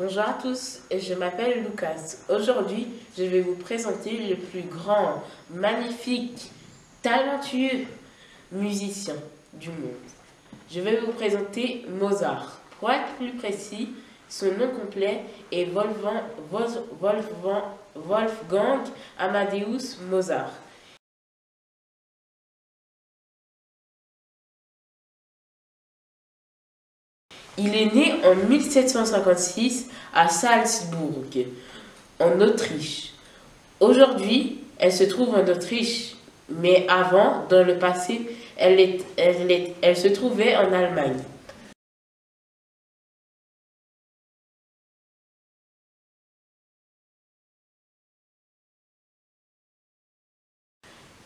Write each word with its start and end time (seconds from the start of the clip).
Bonjour 0.00 0.22
à 0.22 0.38
tous, 0.40 0.78
je 0.96 1.14
m'appelle 1.14 1.64
Lucas. 1.64 2.18
Aujourd'hui, 2.28 2.86
je 3.18 3.24
vais 3.24 3.40
vous 3.40 3.56
présenter 3.56 4.28
le 4.28 4.36
plus 4.36 4.62
grand, 4.62 5.24
magnifique, 5.50 6.52
talentueux 7.02 7.84
musicien 8.52 9.16
du 9.54 9.70
monde. 9.70 9.90
Je 10.70 10.80
vais 10.82 11.00
vous 11.00 11.10
présenter 11.10 11.84
Mozart. 11.88 12.60
Pour 12.78 12.92
être 12.92 13.08
plus 13.18 13.32
précis, 13.32 13.88
son 14.28 14.52
nom 14.52 14.68
complet 14.68 15.22
est 15.50 15.64
Wolfgang, 15.64 16.22
Amadeus 19.18 19.96
Mozart. 20.08 20.52
Il 27.60 27.74
est 27.74 27.92
né 27.92 28.14
en 28.24 28.36
1756 28.48 29.88
à 30.14 30.28
Salzbourg, 30.28 31.24
en 32.20 32.40
Autriche. 32.40 33.14
Aujourd'hui, 33.80 34.60
elle 34.78 34.92
se 34.92 35.02
trouve 35.04 35.34
en 35.34 35.44
Autriche, 35.46 36.14
mais 36.48 36.86
avant, 36.88 37.46
dans 37.48 37.66
le 37.66 37.76
passé, 37.78 38.30
elle, 38.56 39.00
elle 39.16 39.96
se 39.96 40.06
trouvait 40.08 40.56
en 40.56 40.72
Allemagne. 40.72 41.18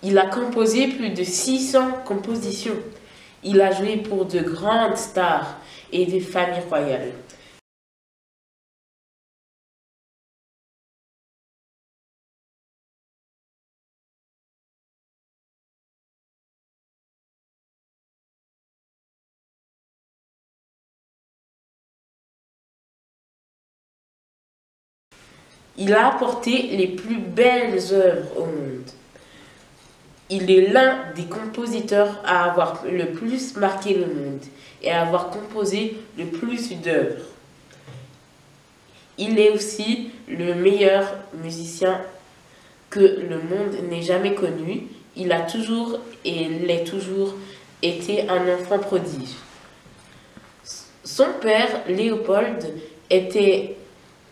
Il 0.02 0.18
a 0.18 0.26
composé 0.26 0.88
plus 0.88 1.10
de 1.10 1.22
600 1.22 2.02
compositions. 2.06 2.76
Il 3.44 3.60
a 3.60 3.72
joué 3.72 3.96
pour 3.96 4.24
de 4.26 4.40
grandes 4.40 4.96
stars 4.96 5.56
et 5.90 6.06
des 6.06 6.20
familles 6.20 6.62
royales. 6.68 7.12
Il 25.76 25.92
a 25.94 26.14
apporté 26.14 26.76
les 26.76 26.86
plus 26.86 27.18
belles 27.18 27.80
œuvres 27.92 28.36
au 28.36 28.46
monde. 28.46 29.01
Il 30.30 30.50
est 30.50 30.72
l'un 30.72 31.12
des 31.14 31.24
compositeurs 31.24 32.20
à 32.24 32.50
avoir 32.50 32.84
le 32.90 33.10
plus 33.12 33.56
marqué 33.56 33.94
le 33.94 34.06
monde 34.06 34.40
et 34.82 34.90
à 34.90 35.02
avoir 35.02 35.30
composé 35.30 35.96
le 36.18 36.26
plus 36.26 36.72
d'œuvres. 36.80 37.24
Il 39.18 39.38
est 39.38 39.50
aussi 39.50 40.10
le 40.28 40.54
meilleur 40.54 41.14
musicien 41.42 42.00
que 42.88 43.00
le 43.00 43.36
monde 43.36 43.90
n'ait 43.90 44.02
jamais 44.02 44.34
connu. 44.34 44.84
Il 45.16 45.32
a 45.32 45.42
toujours 45.42 45.98
et 46.24 46.48
l'est 46.48 46.84
toujours 46.84 47.34
été 47.82 48.28
un 48.28 48.54
enfant 48.54 48.78
prodige. 48.78 49.34
Son 51.04 51.26
père, 51.40 51.82
Léopold, 51.88 52.72
était, 53.10 53.76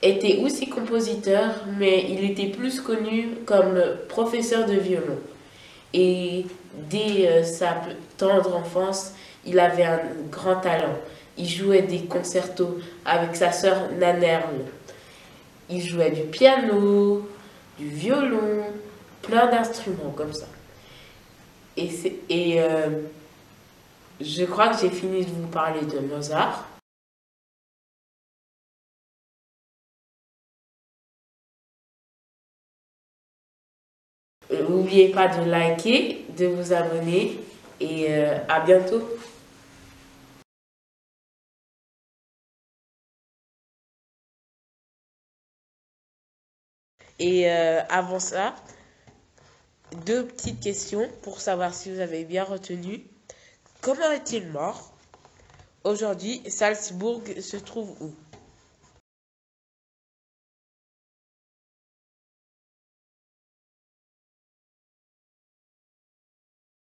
était 0.02 0.38
aussi 0.38 0.68
compositeur, 0.68 1.64
mais 1.78 2.06
il 2.08 2.30
était 2.30 2.46
plus 2.46 2.80
connu 2.80 3.30
comme 3.44 3.80
professeur 4.08 4.66
de 4.66 4.74
violon. 4.74 5.18
Et 5.92 6.46
dès 6.88 7.28
euh, 7.28 7.42
sa 7.42 7.80
tendre 8.16 8.56
enfance, 8.56 9.12
il 9.44 9.58
avait 9.58 9.84
un 9.84 10.00
grand 10.30 10.56
talent. 10.56 10.96
Il 11.36 11.48
jouait 11.48 11.82
des 11.82 12.00
concertos 12.00 12.78
avec 13.04 13.34
sa 13.34 13.52
sœur 13.52 13.90
Nanerle. 13.98 14.66
Il 15.68 15.80
jouait 15.80 16.10
du 16.10 16.22
piano, 16.22 17.26
du 17.78 17.88
violon, 17.88 18.64
plein 19.22 19.46
d'instruments 19.46 20.12
comme 20.16 20.32
ça. 20.32 20.46
Et, 21.76 22.60
euh, 22.60 22.88
je 24.20 24.44
crois 24.44 24.68
que 24.68 24.80
j'ai 24.80 24.90
fini 24.90 25.24
de 25.24 25.30
vous 25.30 25.46
parler 25.46 25.80
de 25.82 25.98
Mozart. 26.00 26.66
N'oubliez 34.52 35.10
pas 35.10 35.28
de 35.28 35.48
liker, 35.48 36.24
de 36.36 36.46
vous 36.46 36.72
abonner 36.72 37.38
et 37.80 38.06
euh, 38.10 38.38
à 38.48 38.60
bientôt. 38.60 39.02
Et 47.20 47.50
euh, 47.50 47.82
avant 47.90 48.18
ça, 48.18 48.56
deux 50.06 50.26
petites 50.26 50.60
questions 50.60 51.08
pour 51.22 51.40
savoir 51.40 51.74
si 51.74 51.92
vous 51.92 52.00
avez 52.00 52.24
bien 52.24 52.44
retenu. 52.44 53.04
Comment 53.82 54.10
est-il 54.10 54.48
mort? 54.48 54.92
Aujourd'hui, 55.84 56.42
Salzbourg 56.48 57.22
se 57.40 57.56
trouve 57.56 57.90
où? 58.02 58.12